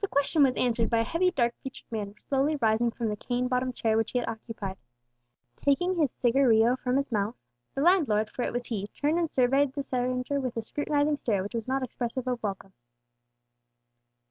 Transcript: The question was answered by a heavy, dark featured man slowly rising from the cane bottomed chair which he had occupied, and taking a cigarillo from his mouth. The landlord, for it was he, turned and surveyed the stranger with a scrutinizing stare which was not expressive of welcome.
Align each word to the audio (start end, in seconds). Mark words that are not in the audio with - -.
The 0.00 0.08
question 0.08 0.42
was 0.44 0.56
answered 0.56 0.88
by 0.88 1.00
a 1.00 1.04
heavy, 1.04 1.30
dark 1.30 1.54
featured 1.62 1.84
man 1.92 2.14
slowly 2.18 2.56
rising 2.56 2.90
from 2.90 3.10
the 3.10 3.14
cane 3.16 3.46
bottomed 3.46 3.74
chair 3.76 3.94
which 3.94 4.12
he 4.12 4.18
had 4.18 4.26
occupied, 4.26 4.78
and 4.78 4.78
taking 5.54 6.02
a 6.02 6.08
cigarillo 6.08 6.76
from 6.76 6.96
his 6.96 7.12
mouth. 7.12 7.36
The 7.74 7.82
landlord, 7.82 8.30
for 8.30 8.42
it 8.42 8.54
was 8.54 8.64
he, 8.64 8.86
turned 8.86 9.18
and 9.18 9.30
surveyed 9.30 9.74
the 9.74 9.82
stranger 9.82 10.40
with 10.40 10.56
a 10.56 10.62
scrutinizing 10.62 11.18
stare 11.18 11.42
which 11.42 11.54
was 11.54 11.68
not 11.68 11.82
expressive 11.82 12.26
of 12.26 12.42
welcome. 12.42 12.72